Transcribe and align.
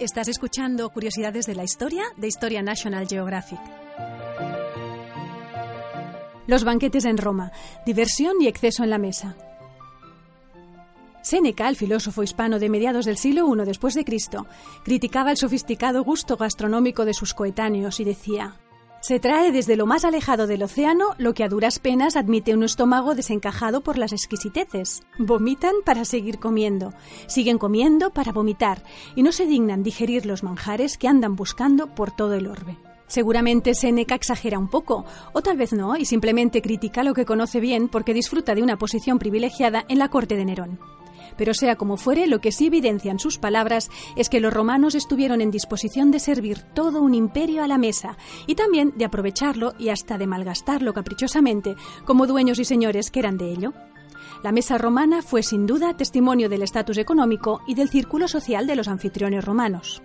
Estás 0.00 0.26
escuchando 0.26 0.90
Curiosidades 0.90 1.46
de 1.46 1.54
la 1.54 1.62
Historia 1.62 2.02
de 2.16 2.26
Historia 2.26 2.62
National 2.62 3.06
Geographic. 3.06 3.60
Los 6.48 6.64
banquetes 6.64 7.04
en 7.04 7.16
Roma, 7.16 7.52
diversión 7.86 8.34
y 8.40 8.48
exceso 8.48 8.82
en 8.82 8.90
la 8.90 8.98
mesa. 8.98 9.36
Séneca, 11.22 11.68
el 11.68 11.76
filósofo 11.76 12.24
hispano 12.24 12.58
de 12.58 12.68
mediados 12.68 13.06
del 13.06 13.16
siglo 13.16 13.46
I 13.54 13.64
después 13.64 13.94
de 13.94 14.04
Cristo, 14.04 14.46
criticaba 14.84 15.30
el 15.30 15.36
sofisticado 15.36 16.02
gusto 16.02 16.36
gastronómico 16.36 17.04
de 17.04 17.14
sus 17.14 17.32
coetáneos 17.32 18.00
y 18.00 18.04
decía: 18.04 18.56
se 19.04 19.20
trae 19.20 19.52
desde 19.52 19.76
lo 19.76 19.84
más 19.84 20.06
alejado 20.06 20.46
del 20.46 20.62
océano 20.62 21.10
lo 21.18 21.34
que 21.34 21.44
a 21.44 21.48
duras 21.50 21.78
penas 21.78 22.16
admite 22.16 22.54
un 22.54 22.62
estómago 22.62 23.14
desencajado 23.14 23.82
por 23.82 23.98
las 23.98 24.12
exquisiteces. 24.12 25.02
Vomitan 25.18 25.74
para 25.84 26.06
seguir 26.06 26.38
comiendo, 26.38 26.94
siguen 27.26 27.58
comiendo 27.58 28.14
para 28.14 28.32
vomitar 28.32 28.82
y 29.14 29.22
no 29.22 29.30
se 29.30 29.44
dignan 29.44 29.82
digerir 29.82 30.24
los 30.24 30.42
manjares 30.42 30.96
que 30.96 31.06
andan 31.06 31.36
buscando 31.36 31.94
por 31.94 32.12
todo 32.12 32.32
el 32.32 32.46
orbe. 32.46 32.78
Seguramente 33.06 33.74
Séneca 33.74 34.14
exagera 34.14 34.58
un 34.58 34.68
poco, 34.68 35.04
o 35.34 35.42
tal 35.42 35.58
vez 35.58 35.74
no, 35.74 35.98
y 35.98 36.06
simplemente 36.06 36.62
critica 36.62 37.04
lo 37.04 37.12
que 37.12 37.26
conoce 37.26 37.60
bien 37.60 37.88
porque 37.88 38.14
disfruta 38.14 38.54
de 38.54 38.62
una 38.62 38.78
posición 38.78 39.18
privilegiada 39.18 39.84
en 39.86 39.98
la 39.98 40.08
corte 40.08 40.34
de 40.34 40.46
Nerón. 40.46 40.78
Pero 41.36 41.54
sea 41.54 41.76
como 41.76 41.96
fuere, 41.96 42.26
lo 42.26 42.40
que 42.40 42.52
sí 42.52 42.66
evidencian 42.66 43.18
sus 43.18 43.38
palabras 43.38 43.90
es 44.16 44.28
que 44.28 44.40
los 44.40 44.52
romanos 44.52 44.94
estuvieron 44.94 45.40
en 45.40 45.50
disposición 45.50 46.10
de 46.10 46.20
servir 46.20 46.62
todo 46.74 47.02
un 47.02 47.14
imperio 47.14 47.62
a 47.64 47.68
la 47.68 47.78
mesa 47.78 48.16
y 48.46 48.54
también 48.54 48.92
de 48.96 49.04
aprovecharlo 49.04 49.74
y 49.78 49.88
hasta 49.88 50.18
de 50.18 50.26
malgastarlo 50.26 50.92
caprichosamente 50.92 51.76
como 52.04 52.26
dueños 52.26 52.58
y 52.58 52.64
señores 52.64 53.10
que 53.10 53.20
eran 53.20 53.38
de 53.38 53.50
ello. 53.50 53.72
La 54.42 54.52
mesa 54.52 54.78
romana 54.78 55.22
fue 55.22 55.42
sin 55.42 55.66
duda 55.66 55.96
testimonio 55.96 56.48
del 56.48 56.62
estatus 56.62 56.98
económico 56.98 57.62
y 57.66 57.74
del 57.74 57.88
círculo 57.88 58.28
social 58.28 58.66
de 58.66 58.76
los 58.76 58.88
anfitriones 58.88 59.44
romanos. 59.44 60.02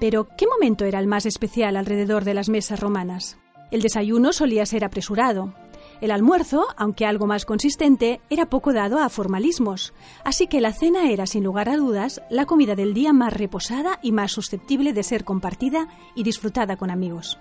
Pero, 0.00 0.28
¿qué 0.36 0.46
momento 0.46 0.84
era 0.84 1.00
el 1.00 1.06
más 1.06 1.26
especial 1.26 1.76
alrededor 1.76 2.24
de 2.24 2.34
las 2.34 2.48
mesas 2.48 2.78
romanas? 2.78 3.38
El 3.70 3.82
desayuno 3.82 4.32
solía 4.32 4.64
ser 4.64 4.84
apresurado, 4.84 5.54
el 6.00 6.10
almuerzo, 6.10 6.66
aunque 6.76 7.06
algo 7.06 7.26
más 7.26 7.44
consistente, 7.44 8.20
era 8.30 8.46
poco 8.46 8.72
dado 8.72 8.98
a 8.98 9.08
formalismos, 9.08 9.92
así 10.24 10.46
que 10.46 10.60
la 10.60 10.72
cena 10.72 11.10
era, 11.10 11.26
sin 11.26 11.44
lugar 11.44 11.68
a 11.68 11.76
dudas, 11.76 12.22
la 12.30 12.46
comida 12.46 12.74
del 12.74 12.94
día 12.94 13.12
más 13.12 13.32
reposada 13.32 13.98
y 14.02 14.12
más 14.12 14.32
susceptible 14.32 14.92
de 14.92 15.02
ser 15.02 15.24
compartida 15.24 15.88
y 16.14 16.22
disfrutada 16.22 16.76
con 16.76 16.90
amigos. 16.90 17.38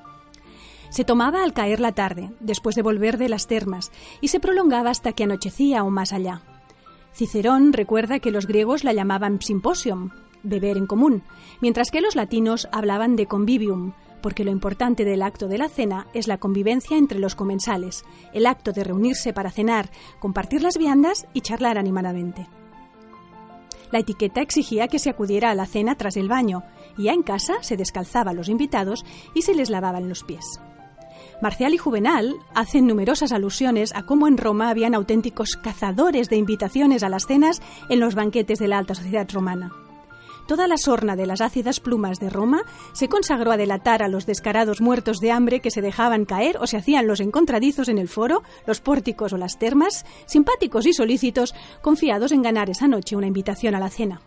Se 0.89 1.03
tomaba 1.03 1.43
al 1.43 1.53
caer 1.53 1.79
la 1.79 1.91
tarde, 1.91 2.31
después 2.39 2.75
de 2.75 2.81
volver 2.81 3.17
de 3.17 3.29
las 3.29 3.47
termas, 3.47 3.91
y 4.21 4.29
se 4.29 4.39
prolongaba 4.39 4.89
hasta 4.89 5.11
que 5.11 5.23
anochecía 5.23 5.83
o 5.83 5.89
más 5.89 6.13
allá. 6.13 6.41
Cicerón 7.13 7.73
recuerda 7.73 8.19
que 8.19 8.31
los 8.31 8.47
griegos 8.47 8.83
la 8.83 8.93
llamaban 8.93 9.41
symposium, 9.41 10.11
beber 10.43 10.77
en 10.77 10.87
común, 10.87 11.23
mientras 11.61 11.91
que 11.91 12.01
los 12.01 12.15
latinos 12.15 12.67
hablaban 12.71 13.15
de 13.15 13.25
convivium, 13.25 13.93
porque 14.21 14.43
lo 14.43 14.51
importante 14.51 15.05
del 15.05 15.21
acto 15.21 15.47
de 15.47 15.57
la 15.57 15.69
cena 15.69 16.07
es 16.13 16.27
la 16.27 16.37
convivencia 16.37 16.97
entre 16.97 17.19
los 17.19 17.35
comensales, 17.35 18.03
el 18.33 18.45
acto 18.45 18.71
de 18.71 18.83
reunirse 18.83 19.33
para 19.33 19.51
cenar, 19.51 19.89
compartir 20.19 20.61
las 20.61 20.77
viandas 20.77 21.27
y 21.33 21.41
charlar 21.41 21.77
animadamente. 21.77 22.47
La 23.91 23.99
etiqueta 23.99 24.41
exigía 24.41 24.87
que 24.87 24.99
se 24.99 25.09
acudiera 25.09 25.49
a 25.49 25.55
la 25.55 25.65
cena 25.65 25.95
tras 25.95 26.17
el 26.17 26.27
baño, 26.27 26.63
y 26.97 27.03
ya 27.03 27.13
en 27.13 27.23
casa 27.23 27.55
se 27.61 27.77
descalzaba 27.77 28.31
a 28.31 28.33
los 28.33 28.49
invitados 28.49 29.05
y 29.33 29.43
se 29.43 29.53
les 29.53 29.69
lavaban 29.69 30.09
los 30.09 30.23
pies. 30.23 30.59
Marcial 31.41 31.73
y 31.73 31.77
Juvenal 31.77 32.35
hacen 32.55 32.87
numerosas 32.87 33.31
alusiones 33.31 33.95
a 33.95 34.03
cómo 34.03 34.27
en 34.27 34.37
Roma 34.37 34.69
habían 34.69 34.95
auténticos 34.95 35.55
cazadores 35.55 36.29
de 36.29 36.37
invitaciones 36.37 37.03
a 37.03 37.09
las 37.09 37.27
cenas 37.27 37.61
en 37.89 37.99
los 37.99 38.15
banquetes 38.15 38.59
de 38.59 38.67
la 38.67 38.79
alta 38.79 38.95
sociedad 38.95 39.27
romana. 39.31 39.71
Toda 40.47 40.67
la 40.67 40.77
sorna 40.77 41.17
de 41.17 41.25
las 41.25 41.41
ácidas 41.41 41.81
plumas 41.81 42.19
de 42.19 42.29
Roma 42.29 42.63
se 42.93 43.09
consagró 43.09 43.51
a 43.51 43.57
delatar 43.57 44.01
a 44.01 44.07
los 44.07 44.25
descarados 44.25 44.79
muertos 44.79 45.19
de 45.19 45.31
hambre 45.31 45.59
que 45.59 45.71
se 45.71 45.81
dejaban 45.81 46.23
caer 46.23 46.57
o 46.61 46.67
se 46.67 46.77
hacían 46.77 47.05
los 47.05 47.19
encontradizos 47.19 47.89
en 47.89 47.97
el 47.97 48.07
foro, 48.07 48.43
los 48.65 48.79
pórticos 48.79 49.33
o 49.33 49.37
las 49.37 49.59
termas, 49.59 50.05
simpáticos 50.25 50.85
y 50.85 50.93
solícitos, 50.93 51.53
confiados 51.81 52.31
en 52.31 52.43
ganar 52.43 52.69
esa 52.69 52.87
noche 52.87 53.17
una 53.17 53.27
invitación 53.27 53.75
a 53.75 53.79
la 53.79 53.89
cena. 53.89 54.21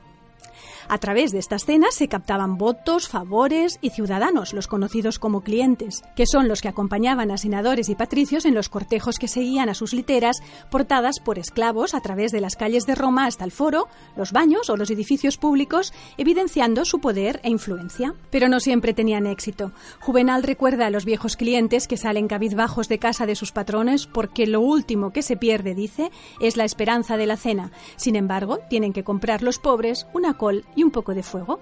A 0.92 0.98
través 0.98 1.30
de 1.30 1.38
estas 1.38 1.66
cenas 1.66 1.94
se 1.94 2.08
captaban 2.08 2.58
votos, 2.58 3.08
favores 3.08 3.78
y 3.80 3.90
ciudadanos, 3.90 4.52
los 4.52 4.66
conocidos 4.66 5.20
como 5.20 5.42
clientes, 5.42 6.02
que 6.16 6.26
son 6.26 6.48
los 6.48 6.60
que 6.60 6.66
acompañaban 6.66 7.30
a 7.30 7.36
senadores 7.36 7.88
y 7.88 7.94
patricios 7.94 8.44
en 8.44 8.56
los 8.56 8.68
cortejos 8.68 9.16
que 9.20 9.28
seguían 9.28 9.68
a 9.68 9.74
sus 9.74 9.92
literas, 9.92 10.42
portadas 10.68 11.20
por 11.20 11.38
esclavos 11.38 11.94
a 11.94 12.00
través 12.00 12.32
de 12.32 12.40
las 12.40 12.56
calles 12.56 12.86
de 12.86 12.96
Roma 12.96 13.26
hasta 13.26 13.44
el 13.44 13.52
foro, 13.52 13.86
los 14.16 14.32
baños 14.32 14.68
o 14.68 14.76
los 14.76 14.90
edificios 14.90 15.36
públicos, 15.36 15.92
evidenciando 16.18 16.84
su 16.84 16.98
poder 16.98 17.38
e 17.44 17.50
influencia. 17.50 18.16
Pero 18.30 18.48
no 18.48 18.58
siempre 18.58 18.92
tenían 18.92 19.28
éxito. 19.28 19.70
Juvenal 20.00 20.42
recuerda 20.42 20.86
a 20.86 20.90
los 20.90 21.04
viejos 21.04 21.36
clientes 21.36 21.86
que 21.86 21.98
salen 21.98 22.26
cabizbajos 22.26 22.88
de 22.88 22.98
casa 22.98 23.26
de 23.26 23.36
sus 23.36 23.52
patrones 23.52 24.08
porque 24.08 24.44
lo 24.44 24.60
último 24.60 25.12
que 25.12 25.22
se 25.22 25.36
pierde, 25.36 25.76
dice, 25.76 26.10
es 26.40 26.56
la 26.56 26.64
esperanza 26.64 27.16
de 27.16 27.26
la 27.26 27.36
cena. 27.36 27.70
Sin 27.94 28.16
embargo, 28.16 28.58
tienen 28.68 28.92
que 28.92 29.04
comprar 29.04 29.42
los 29.42 29.60
pobres 29.60 30.08
una 30.14 30.34
col 30.34 30.64
y 30.79 30.79
un 30.82 30.90
poco 30.90 31.14
de 31.14 31.22
fuego. 31.22 31.60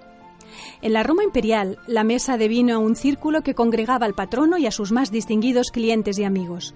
En 0.82 0.92
la 0.92 1.02
Roma 1.02 1.24
imperial, 1.24 1.78
la 1.86 2.04
mesa 2.04 2.36
devino 2.36 2.80
un 2.80 2.96
círculo 2.96 3.42
que 3.42 3.54
congregaba 3.54 4.06
al 4.06 4.14
patrono 4.14 4.56
y 4.58 4.66
a 4.66 4.70
sus 4.70 4.92
más 4.92 5.10
distinguidos 5.10 5.70
clientes 5.70 6.18
y 6.18 6.24
amigos. 6.24 6.74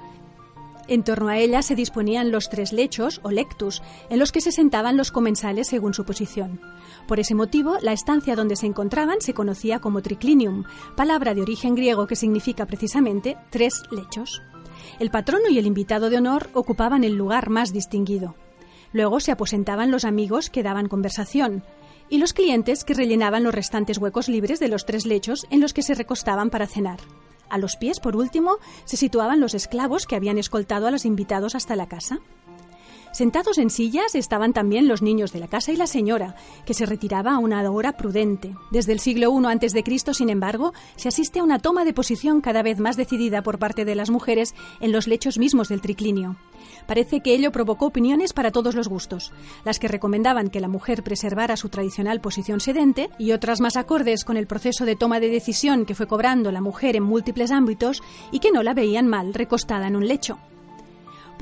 En 0.88 1.04
torno 1.04 1.28
a 1.28 1.38
ella 1.38 1.62
se 1.62 1.76
disponían 1.76 2.32
los 2.32 2.48
tres 2.48 2.72
lechos 2.72 3.20
o 3.22 3.30
lectus, 3.30 3.82
en 4.10 4.18
los 4.18 4.32
que 4.32 4.40
se 4.40 4.50
sentaban 4.50 4.96
los 4.96 5.12
comensales 5.12 5.68
según 5.68 5.94
su 5.94 6.04
posición. 6.04 6.60
Por 7.06 7.20
ese 7.20 7.34
motivo, 7.34 7.78
la 7.80 7.92
estancia 7.92 8.34
donde 8.34 8.56
se 8.56 8.66
encontraban 8.66 9.20
se 9.20 9.32
conocía 9.32 9.78
como 9.78 10.02
triclinium, 10.02 10.64
palabra 10.96 11.34
de 11.34 11.42
origen 11.42 11.76
griego 11.76 12.06
que 12.06 12.16
significa 12.16 12.66
precisamente 12.66 13.36
tres 13.50 13.82
lechos. 13.90 14.42
El 14.98 15.10
patrono 15.10 15.48
y 15.48 15.58
el 15.58 15.66
invitado 15.66 16.10
de 16.10 16.18
honor 16.18 16.50
ocupaban 16.52 17.04
el 17.04 17.14
lugar 17.14 17.48
más 17.48 17.72
distinguido. 17.72 18.34
Luego 18.92 19.20
se 19.20 19.32
aposentaban 19.32 19.90
los 19.90 20.04
amigos 20.04 20.50
que 20.50 20.62
daban 20.62 20.88
conversación, 20.88 21.64
y 22.12 22.18
los 22.18 22.34
clientes 22.34 22.84
que 22.84 22.92
rellenaban 22.92 23.42
los 23.42 23.54
restantes 23.54 23.96
huecos 23.96 24.28
libres 24.28 24.60
de 24.60 24.68
los 24.68 24.84
tres 24.84 25.06
lechos 25.06 25.46
en 25.48 25.62
los 25.62 25.72
que 25.72 25.80
se 25.80 25.94
recostaban 25.94 26.50
para 26.50 26.66
cenar. 26.66 27.00
A 27.48 27.56
los 27.56 27.76
pies, 27.76 28.00
por 28.00 28.16
último, 28.16 28.58
se 28.84 28.98
situaban 28.98 29.40
los 29.40 29.54
esclavos 29.54 30.06
que 30.06 30.14
habían 30.14 30.36
escoltado 30.36 30.86
a 30.86 30.90
los 30.90 31.06
invitados 31.06 31.54
hasta 31.54 31.74
la 31.74 31.88
casa. 31.88 32.20
Sentados 33.12 33.58
en 33.58 33.68
sillas 33.68 34.14
estaban 34.14 34.54
también 34.54 34.88
los 34.88 35.02
niños 35.02 35.32
de 35.32 35.40
la 35.40 35.46
casa 35.46 35.70
y 35.70 35.76
la 35.76 35.86
señora, 35.86 36.34
que 36.64 36.72
se 36.72 36.86
retiraba 36.86 37.34
a 37.34 37.38
una 37.38 37.60
hora 37.70 37.92
prudente. 37.92 38.54
Desde 38.70 38.92
el 38.92 39.00
siglo 39.00 39.30
I 39.38 39.46
a.C., 39.46 40.14
sin 40.14 40.30
embargo, 40.30 40.72
se 40.96 41.08
asiste 41.08 41.40
a 41.40 41.42
una 41.42 41.58
toma 41.58 41.84
de 41.84 41.92
posición 41.92 42.40
cada 42.40 42.62
vez 42.62 42.78
más 42.78 42.96
decidida 42.96 43.42
por 43.42 43.58
parte 43.58 43.84
de 43.84 43.94
las 43.94 44.08
mujeres 44.08 44.54
en 44.80 44.92
los 44.92 45.06
lechos 45.06 45.36
mismos 45.36 45.68
del 45.68 45.82
triclinio. 45.82 46.36
Parece 46.86 47.20
que 47.20 47.34
ello 47.34 47.52
provocó 47.52 47.86
opiniones 47.86 48.32
para 48.32 48.50
todos 48.50 48.74
los 48.74 48.88
gustos, 48.88 49.30
las 49.64 49.78
que 49.78 49.88
recomendaban 49.88 50.48
que 50.48 50.60
la 50.60 50.68
mujer 50.68 51.02
preservara 51.02 51.58
su 51.58 51.68
tradicional 51.68 52.22
posición 52.22 52.60
sedente 52.60 53.10
y 53.18 53.32
otras 53.32 53.60
más 53.60 53.76
acordes 53.76 54.24
con 54.24 54.38
el 54.38 54.46
proceso 54.46 54.86
de 54.86 54.96
toma 54.96 55.20
de 55.20 55.28
decisión 55.28 55.84
que 55.84 55.94
fue 55.94 56.06
cobrando 56.06 56.50
la 56.50 56.62
mujer 56.62 56.96
en 56.96 57.02
múltiples 57.02 57.50
ámbitos 57.50 58.02
y 58.30 58.38
que 58.38 58.52
no 58.52 58.62
la 58.62 58.72
veían 58.72 59.06
mal 59.06 59.34
recostada 59.34 59.86
en 59.86 59.96
un 59.96 60.08
lecho. 60.08 60.38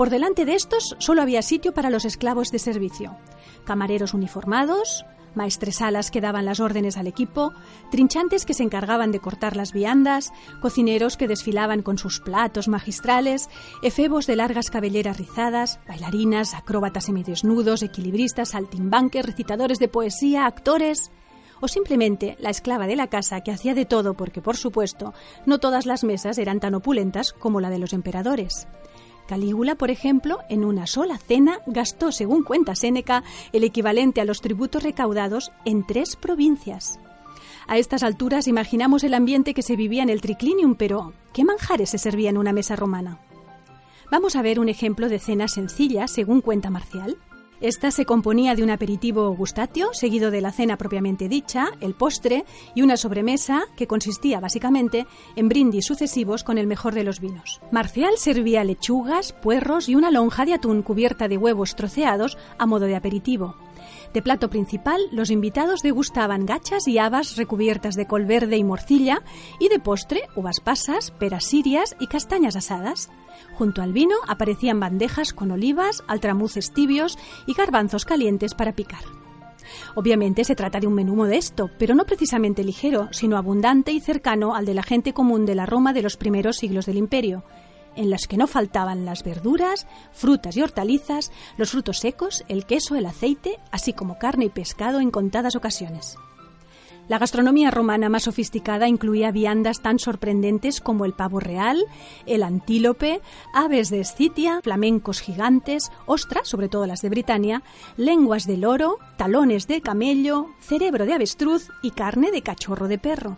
Por 0.00 0.08
delante 0.08 0.46
de 0.46 0.54
estos 0.54 0.96
solo 0.98 1.20
había 1.20 1.42
sitio 1.42 1.74
para 1.74 1.90
los 1.90 2.06
esclavos 2.06 2.50
de 2.50 2.58
servicio, 2.58 3.18
camareros 3.66 4.14
uniformados, 4.14 5.04
maestresalas 5.34 6.10
que 6.10 6.22
daban 6.22 6.46
las 6.46 6.58
órdenes 6.58 6.96
al 6.96 7.06
equipo, 7.06 7.52
trinchantes 7.90 8.46
que 8.46 8.54
se 8.54 8.62
encargaban 8.62 9.12
de 9.12 9.20
cortar 9.20 9.56
las 9.56 9.74
viandas, 9.74 10.32
cocineros 10.62 11.18
que 11.18 11.28
desfilaban 11.28 11.82
con 11.82 11.98
sus 11.98 12.18
platos 12.20 12.66
magistrales, 12.66 13.50
efebos 13.82 14.26
de 14.26 14.36
largas 14.36 14.70
cabelleras 14.70 15.18
rizadas, 15.18 15.80
bailarinas, 15.86 16.54
acróbatas 16.54 17.04
semidesnudos, 17.04 17.82
equilibristas, 17.82 18.52
saltimbanques, 18.52 19.26
recitadores 19.26 19.78
de 19.78 19.88
poesía, 19.88 20.46
actores 20.46 21.10
o 21.60 21.68
simplemente 21.68 22.38
la 22.40 22.48
esclava 22.48 22.86
de 22.86 22.96
la 22.96 23.08
casa 23.08 23.42
que 23.42 23.52
hacía 23.52 23.74
de 23.74 23.84
todo 23.84 24.14
porque, 24.14 24.40
por 24.40 24.56
supuesto, 24.56 25.12
no 25.44 25.58
todas 25.58 25.84
las 25.84 26.04
mesas 26.04 26.38
eran 26.38 26.58
tan 26.58 26.74
opulentas 26.74 27.34
como 27.34 27.60
la 27.60 27.68
de 27.68 27.78
los 27.78 27.92
emperadores. 27.92 28.66
Calígula, 29.30 29.76
por 29.76 29.92
ejemplo, 29.92 30.40
en 30.48 30.64
una 30.64 30.88
sola 30.88 31.16
cena 31.16 31.60
gastó, 31.64 32.10
según 32.10 32.42
cuenta 32.42 32.74
Séneca, 32.74 33.22
el 33.52 33.62
equivalente 33.62 34.20
a 34.20 34.24
los 34.24 34.40
tributos 34.40 34.82
recaudados 34.82 35.52
en 35.64 35.86
tres 35.86 36.16
provincias. 36.16 36.98
A 37.68 37.78
estas 37.78 38.02
alturas 38.02 38.48
imaginamos 38.48 39.04
el 39.04 39.14
ambiente 39.14 39.54
que 39.54 39.62
se 39.62 39.76
vivía 39.76 40.02
en 40.02 40.08
el 40.08 40.20
triclinium, 40.20 40.74
pero 40.74 41.12
¿qué 41.32 41.44
manjares 41.44 41.90
se 41.90 41.98
servía 41.98 42.30
en 42.30 42.38
una 42.38 42.52
mesa 42.52 42.74
romana? 42.74 43.20
Vamos 44.10 44.34
a 44.34 44.42
ver 44.42 44.58
un 44.58 44.68
ejemplo 44.68 45.08
de 45.08 45.20
cena 45.20 45.46
sencilla, 45.46 46.08
según 46.08 46.40
cuenta 46.40 46.68
Marcial. 46.68 47.16
Esta 47.60 47.90
se 47.90 48.06
componía 48.06 48.54
de 48.54 48.62
un 48.62 48.70
aperitivo 48.70 49.36
gustatio, 49.36 49.90
seguido 49.92 50.30
de 50.30 50.40
la 50.40 50.50
cena 50.50 50.78
propiamente 50.78 51.28
dicha, 51.28 51.68
el 51.82 51.92
postre 51.92 52.46
y 52.74 52.80
una 52.80 52.96
sobremesa 52.96 53.64
que 53.76 53.86
consistía 53.86 54.40
básicamente 54.40 55.06
en 55.36 55.50
brindis 55.50 55.84
sucesivos 55.84 56.42
con 56.42 56.56
el 56.56 56.66
mejor 56.66 56.94
de 56.94 57.04
los 57.04 57.20
vinos. 57.20 57.60
Marcial 57.70 58.14
servía 58.16 58.64
lechugas, 58.64 59.34
puerros 59.34 59.90
y 59.90 59.94
una 59.94 60.10
lonja 60.10 60.46
de 60.46 60.54
atún 60.54 60.80
cubierta 60.80 61.28
de 61.28 61.36
huevos 61.36 61.76
troceados 61.76 62.38
a 62.56 62.64
modo 62.64 62.86
de 62.86 62.96
aperitivo. 62.96 63.54
De 64.12 64.22
plato 64.22 64.50
principal, 64.50 65.00
los 65.12 65.30
invitados 65.30 65.82
degustaban 65.82 66.44
gachas 66.44 66.88
y 66.88 66.98
habas 66.98 67.36
recubiertas 67.36 67.94
de 67.94 68.06
col 68.06 68.24
verde 68.24 68.56
y 68.56 68.64
morcilla, 68.64 69.22
y 69.60 69.68
de 69.68 69.78
postre, 69.78 70.22
uvas 70.34 70.58
pasas, 70.58 71.12
peras 71.12 71.44
sirias 71.44 71.94
y 72.00 72.08
castañas 72.08 72.56
asadas. 72.56 73.08
Junto 73.54 73.82
al 73.82 73.92
vino 73.92 74.16
aparecían 74.26 74.80
bandejas 74.80 75.32
con 75.32 75.52
olivas, 75.52 76.02
altramuces 76.08 76.72
tibios 76.72 77.18
y 77.46 77.54
garbanzos 77.54 78.04
calientes 78.04 78.54
para 78.54 78.72
picar. 78.72 79.02
Obviamente 79.94 80.44
se 80.44 80.56
trata 80.56 80.80
de 80.80 80.88
un 80.88 80.94
menú 80.94 81.14
modesto, 81.14 81.70
pero 81.78 81.94
no 81.94 82.04
precisamente 82.04 82.64
ligero, 82.64 83.08
sino 83.12 83.36
abundante 83.36 83.92
y 83.92 84.00
cercano 84.00 84.56
al 84.56 84.64
de 84.64 84.74
la 84.74 84.82
gente 84.82 85.12
común 85.12 85.46
de 85.46 85.54
la 85.54 85.66
Roma 85.66 85.92
de 85.92 86.02
los 86.02 86.16
primeros 86.16 86.56
siglos 86.56 86.86
del 86.86 86.96
imperio, 86.96 87.44
en 88.00 88.08
las 88.08 88.26
que 88.26 88.38
no 88.38 88.46
faltaban 88.46 89.04
las 89.04 89.22
verduras, 89.22 89.86
frutas 90.12 90.56
y 90.56 90.62
hortalizas, 90.62 91.30
los 91.58 91.70
frutos 91.70 91.98
secos, 91.98 92.44
el 92.48 92.64
queso, 92.64 92.96
el 92.96 93.04
aceite, 93.04 93.58
así 93.70 93.92
como 93.92 94.18
carne 94.18 94.46
y 94.46 94.48
pescado 94.48 95.00
en 95.00 95.10
contadas 95.10 95.54
ocasiones. 95.54 96.16
La 97.08 97.18
gastronomía 97.18 97.70
romana 97.70 98.08
más 98.08 98.22
sofisticada 98.22 98.88
incluía 98.88 99.32
viandas 99.32 99.82
tan 99.82 99.98
sorprendentes 99.98 100.80
como 100.80 101.04
el 101.04 101.12
pavo 101.12 101.40
real, 101.40 101.84
el 102.24 102.42
antílope, 102.42 103.20
aves 103.52 103.90
de 103.90 104.00
Escitia, 104.00 104.60
flamencos 104.62 105.20
gigantes, 105.20 105.90
ostras, 106.06 106.48
sobre 106.48 106.68
todo 106.68 106.86
las 106.86 107.02
de 107.02 107.10
Britania, 107.10 107.62
lenguas 107.96 108.46
de 108.46 108.56
loro, 108.56 108.98
talones 109.18 109.66
de 109.66 109.82
camello, 109.82 110.46
cerebro 110.60 111.04
de 111.04 111.14
avestruz 111.14 111.68
y 111.82 111.90
carne 111.90 112.30
de 112.30 112.42
cachorro 112.42 112.88
de 112.88 112.98
perro 112.98 113.36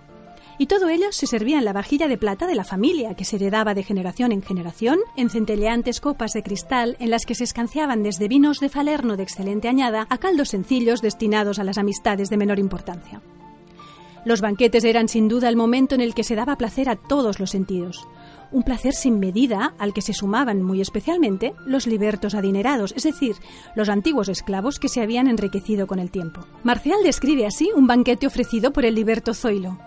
y 0.59 0.67
todo 0.67 0.89
ello 0.89 1.13
se 1.13 1.27
servía 1.27 1.59
en 1.59 1.65
la 1.65 1.73
vajilla 1.73 2.09
de 2.09 2.19
plata 2.19 2.47
de 2.47 2.55
la 2.55 2.65
familia, 2.65 3.15
que 3.15 3.25
se 3.25 3.37
heredaba 3.37 3.75
de 3.75 3.83
generación 3.83 4.33
en 4.33 4.43
generación, 4.43 4.99
en 5.17 5.31
centelleantes 5.31 6.01
copas 6.01 6.33
de 6.33 6.43
cristal 6.43 6.97
en 7.01 7.11
las 7.11 7.27
que 7.27 7.35
se 7.35 7.45
escanciaban 7.45 8.03
desde 8.03 8.29
vinos 8.29 8.61
de 8.61 8.69
Falerno 8.69 9.17
de 9.17 9.23
excelente 9.23 9.69
añada 9.69 10.07
a 10.11 10.19
caldos 10.19 10.51
sencillos 10.51 11.01
destinados 11.01 11.59
a 11.59 11.65
las 11.65 11.79
amistades 11.79 12.29
de 12.29 12.37
menor 12.37 12.59
importancia. 12.59 13.21
Los 14.25 14.41
banquetes 14.41 14.85
eran 14.85 15.09
sin 15.09 15.27
duda 15.27 15.49
el 15.49 15.57
momento 15.57 15.97
en 15.97 16.01
el 16.01 16.15
que 16.15 16.23
se 16.23 16.37
daba 16.37 16.57
placer 16.57 16.89
a 16.89 16.97
todos 16.97 17.41
los 17.41 17.51
sentidos. 17.51 18.07
Un 18.53 18.63
placer 18.63 18.93
sin 18.93 19.19
medida 19.19 19.75
al 19.79 19.93
que 19.93 20.03
se 20.03 20.13
sumaban 20.13 20.63
muy 20.63 20.81
especialmente 20.81 21.55
los 21.67 21.87
libertos 21.87 22.35
adinerados, 22.35 22.93
es 22.97 23.03
decir, 23.03 23.35
los 23.75 23.89
antiguos 23.89 24.29
esclavos 24.29 24.79
que 24.79 24.89
se 24.89 25.01
habían 25.01 25.27
enriquecido 25.27 25.87
con 25.89 25.99
el 25.99 26.11
tiempo. 26.11 26.43
Marcial 26.63 26.99
describe 27.03 27.47
así 27.47 27.71
un 27.75 27.87
banquete 27.87 28.27
ofrecido 28.27 28.73
por 28.73 28.85
el 28.85 28.95
liberto 28.95 29.35
Zoilo. 29.35 29.79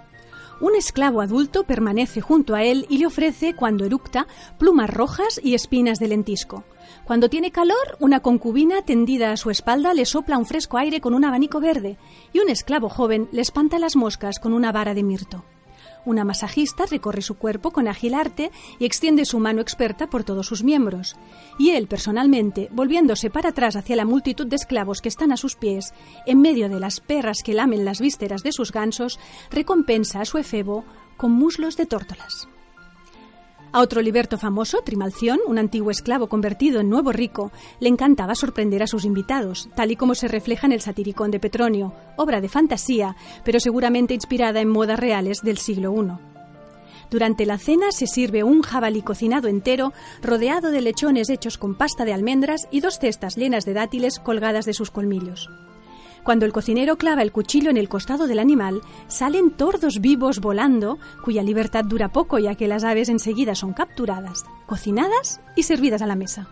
Un 0.62 0.74
esclavo 0.76 1.20
adulto 1.20 1.64
permanece 1.64 2.22
junto 2.22 2.56
a 2.56 2.64
él 2.64 2.86
y 2.90 2.98
le 2.98 3.08
ofrece, 3.08 3.56
cuando 3.56 3.84
eructa, 3.84 4.26
plumas 4.58 4.90
rojas 4.90 5.40
y 5.44 5.54
espinas 5.54 6.00
de 6.00 6.08
lentisco. 6.08 6.64
Cuando 7.04 7.30
tiene 7.30 7.52
calor, 7.52 7.98
una 8.00 8.22
concubina 8.22 8.82
tendida 8.82 9.32
a 9.32 9.38
su 9.38 9.50
espalda 9.50 9.94
le 9.94 10.06
sopla 10.06 10.38
un 10.38 10.46
fresco 10.46 10.78
aire 10.78 11.02
con 11.02 11.14
un 11.14 11.26
abanico 11.26 11.60
verde, 11.60 11.98
y 12.32 12.40
un 12.40 12.50
esclavo 12.50 12.88
joven 12.88 13.28
le 13.32 13.42
espanta 13.42 13.80
las 13.80 13.98
moscas 13.98 14.40
con 14.40 14.54
una 14.54 14.72
vara 14.72 14.94
de 14.94 15.04
mirto. 15.04 15.44
Una 16.06 16.24
masajista 16.24 16.86
recorre 16.86 17.22
su 17.22 17.36
cuerpo 17.36 17.72
con 17.72 17.88
ágil 17.88 18.14
arte 18.14 18.52
y 18.80 18.86
extiende 18.86 19.26
su 19.26 19.40
mano 19.40 19.62
experta 19.62 20.08
por 20.08 20.24
todos 20.24 20.48
sus 20.48 20.64
miembros. 20.64 21.16
Y 21.58 21.72
él, 21.72 21.88
personalmente, 21.88 22.70
volviéndose 22.72 23.30
para 23.30 23.50
atrás 23.50 23.76
hacia 23.76 23.96
la 23.96 24.06
multitud 24.06 24.46
de 24.46 24.56
esclavos 24.56 25.02
que 25.02 25.10
están 25.10 25.32
a 25.32 25.38
sus 25.38 25.56
pies, 25.56 25.94
en 26.26 26.42
medio 26.42 26.70
de 26.70 26.80
las 26.80 27.00
perras 27.00 27.42
que 27.44 27.54
lamen 27.54 27.86
las 27.86 28.00
vísceras 28.00 28.44
de 28.44 28.52
sus 28.52 28.72
gansos, 28.72 29.20
recompensa 29.50 30.22
a 30.22 30.26
su 30.26 30.38
efebo 30.38 30.86
con 31.18 31.32
muslos 31.32 31.76
de 31.76 31.86
tórtolas. 31.86 32.48
A 33.76 33.82
otro 33.82 34.02
liberto 34.02 34.38
famoso, 34.38 34.84
Trimalción, 34.86 35.38
un 35.46 35.58
antiguo 35.58 35.92
esclavo 35.92 36.30
convertido 36.30 36.80
en 36.80 36.90
nuevo 36.90 37.12
rico, 37.12 37.52
le 37.82 37.90
encantaba 37.90 38.34
sorprender 38.34 38.82
a 38.82 38.88
sus 38.88 39.04
invitados, 39.04 39.68
tal 39.76 39.92
y 39.92 39.98
como 39.98 40.16
se 40.16 40.30
refleja 40.30 40.66
en 40.66 40.72
el 40.72 40.80
Satiricón 40.80 41.30
de 41.30 41.42
Petronio, 41.42 41.94
obra 42.16 42.40
de 42.40 42.48
fantasía, 42.48 43.18
pero 43.44 43.60
seguramente 43.60 44.14
inspirada 44.14 44.62
en 44.62 44.70
modas 44.70 44.98
reales 44.98 45.42
del 45.44 45.58
siglo 45.58 45.94
I. 45.94 46.14
Durante 47.12 47.46
la 47.46 47.58
cena 47.58 47.92
se 47.92 48.08
sirve 48.08 48.46
un 48.46 48.62
jabalí 48.62 49.02
cocinado 49.02 49.50
entero, 49.50 49.92
rodeado 50.24 50.72
de 50.72 50.80
lechones 50.80 51.30
hechos 51.30 51.58
con 51.58 51.76
pasta 51.76 52.06
de 52.06 52.14
almendras 52.14 52.70
y 52.72 52.80
dos 52.80 52.98
cestas 52.98 53.36
llenas 53.36 53.66
de 53.66 53.74
dátiles 53.74 54.20
colgadas 54.20 54.64
de 54.64 54.74
sus 54.74 54.90
colmillos. 54.90 55.50
Cuando 56.26 56.48
el 56.48 56.54
cocinero 56.54 56.98
clava 56.98 57.22
el 57.22 57.32
cuchillo 57.32 57.70
en 57.70 57.78
el 57.78 57.88
costado 57.88 58.26
del 58.26 58.40
animal, 58.40 58.82
salen 59.08 59.52
tordos 59.52 60.02
vivos 60.02 60.40
volando, 60.40 60.98
cuya 61.24 61.44
libertad 61.44 61.86
dura 61.86 62.12
poco 62.12 62.40
ya 62.40 62.56
que 62.56 62.68
las 62.68 62.84
aves 62.84 63.10
enseguida 63.10 63.54
son 63.54 63.74
capturadas, 63.74 64.44
cocinadas 64.66 65.40
y 65.56 65.62
servidas 65.62 66.02
a 66.02 66.08
la 66.08 66.16
mesa. 66.16 66.48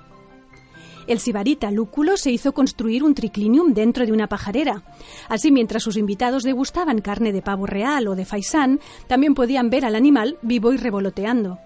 El 1.07 1.17
sibarita 1.17 1.71
Lúculo 1.71 2.17
se 2.17 2.29
hizo 2.29 2.53
construir 2.53 3.03
un 3.03 3.15
triclinium 3.15 3.73
dentro 3.73 4.05
de 4.05 4.11
una 4.11 4.27
pajarera. 4.27 4.83
Así, 5.27 5.51
mientras 5.51 5.81
sus 5.81 5.97
invitados 5.97 6.43
degustaban 6.43 7.01
carne 7.01 7.31
de 7.33 7.41
pavo 7.41 7.65
real 7.65 8.07
o 8.07 8.15
de 8.15 8.25
faisán, 8.25 8.79
también 9.07 9.33
podían 9.33 9.71
ver 9.71 9.85
al 9.85 9.95
animal 9.95 10.37
vivo 10.43 10.71
y 10.71 10.77
revoloteando. 10.77 11.57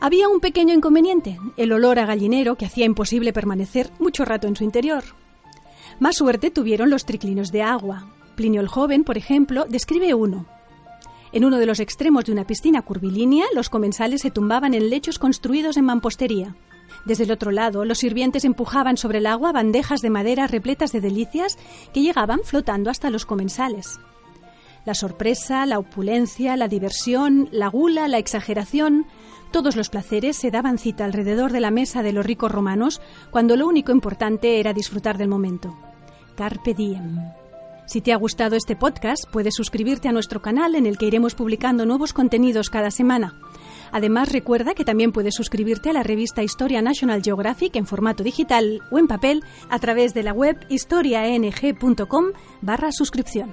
Había 0.00 0.30
un 0.30 0.40
pequeño 0.40 0.72
inconveniente, 0.72 1.38
el 1.58 1.70
olor 1.72 1.98
a 1.98 2.06
gallinero 2.06 2.56
que 2.56 2.64
hacía 2.64 2.86
imposible 2.86 3.34
permanecer 3.34 3.90
mucho 3.98 4.24
rato 4.24 4.48
en 4.48 4.56
su 4.56 4.64
interior. 4.64 5.19
Más 6.00 6.16
suerte 6.16 6.50
tuvieron 6.50 6.88
los 6.88 7.04
triclinos 7.04 7.52
de 7.52 7.62
agua. 7.62 8.06
Plinio 8.34 8.62
el 8.62 8.68
Joven, 8.68 9.04
por 9.04 9.18
ejemplo, 9.18 9.66
describe 9.68 10.14
uno. 10.14 10.46
En 11.30 11.44
uno 11.44 11.58
de 11.58 11.66
los 11.66 11.78
extremos 11.78 12.24
de 12.24 12.32
una 12.32 12.46
piscina 12.46 12.80
curvilínea, 12.80 13.44
los 13.54 13.68
comensales 13.68 14.22
se 14.22 14.30
tumbaban 14.30 14.72
en 14.72 14.88
lechos 14.88 15.18
construidos 15.18 15.76
en 15.76 15.84
mampostería. 15.84 16.56
Desde 17.04 17.24
el 17.24 17.30
otro 17.30 17.50
lado, 17.50 17.84
los 17.84 17.98
sirvientes 17.98 18.46
empujaban 18.46 18.96
sobre 18.96 19.18
el 19.18 19.26
agua 19.26 19.52
bandejas 19.52 20.00
de 20.00 20.08
madera 20.08 20.46
repletas 20.46 20.90
de 20.90 21.02
delicias 21.02 21.58
que 21.92 22.00
llegaban 22.00 22.40
flotando 22.44 22.88
hasta 22.90 23.10
los 23.10 23.26
comensales. 23.26 24.00
La 24.86 24.94
sorpresa, 24.94 25.66
la 25.66 25.78
opulencia, 25.78 26.56
la 26.56 26.66
diversión, 26.66 27.50
la 27.52 27.68
gula, 27.68 28.08
la 28.08 28.16
exageración, 28.16 29.06
todos 29.52 29.76
los 29.76 29.90
placeres 29.90 30.38
se 30.38 30.50
daban 30.50 30.78
cita 30.78 31.04
alrededor 31.04 31.52
de 31.52 31.60
la 31.60 31.70
mesa 31.70 32.02
de 32.02 32.12
los 32.14 32.24
ricos 32.24 32.50
romanos 32.50 33.02
cuando 33.30 33.54
lo 33.56 33.66
único 33.66 33.92
importante 33.92 34.60
era 34.60 34.72
disfrutar 34.72 35.18
del 35.18 35.28
momento. 35.28 35.76
Si 37.86 38.00
te 38.00 38.12
ha 38.12 38.16
gustado 38.16 38.54
este 38.54 38.76
podcast, 38.76 39.24
puedes 39.32 39.54
suscribirte 39.54 40.08
a 40.08 40.12
nuestro 40.12 40.40
canal 40.40 40.76
en 40.76 40.86
el 40.86 40.96
que 40.96 41.06
iremos 41.06 41.34
publicando 41.34 41.86
nuevos 41.86 42.12
contenidos 42.12 42.70
cada 42.70 42.90
semana. 42.92 43.34
Además, 43.90 44.30
recuerda 44.30 44.74
que 44.74 44.84
también 44.84 45.10
puedes 45.10 45.34
suscribirte 45.34 45.90
a 45.90 45.92
la 45.92 46.04
revista 46.04 46.44
Historia 46.44 46.82
National 46.82 47.22
Geographic 47.22 47.74
en 47.74 47.86
formato 47.86 48.22
digital 48.22 48.80
o 48.92 48.98
en 48.98 49.08
papel 49.08 49.42
a 49.68 49.80
través 49.80 50.14
de 50.14 50.22
la 50.22 50.32
web 50.32 50.56
historiaeng.com 50.68 52.26
barra 52.62 52.92
suscripción. 52.92 53.52